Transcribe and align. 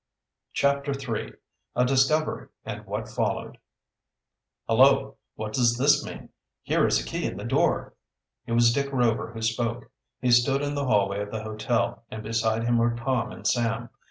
CHAPTER 0.53 0.93
III 0.99 1.33
A 1.75 1.85
DISCOVERY 1.85 2.47
AND 2.65 2.87
WHAT 2.87 3.07
FOLLOWED 3.07 3.59
"Hullo, 4.67 5.17
what 5.35 5.53
does 5.53 5.77
this 5.77 6.03
mean? 6.03 6.29
Here 6.63 6.87
is 6.87 6.99
a 6.99 7.05
key 7.07 7.27
in 7.27 7.37
the 7.37 7.43
door." 7.45 7.93
It 8.47 8.53
was 8.53 8.73
Dick 8.73 8.91
Rover 8.91 9.29
who 9.31 9.43
spoke. 9.43 9.91
He 10.19 10.31
stood 10.31 10.63
in 10.63 10.73
the 10.73 10.87
hallway 10.87 11.21
of 11.21 11.29
the 11.29 11.43
hotel, 11.43 12.03
and 12.09 12.23
beside 12.23 12.63
him 12.63 12.79
were 12.79 12.95
Tom 12.95 13.31
and 13.31 13.45
Sam. 13.45 13.91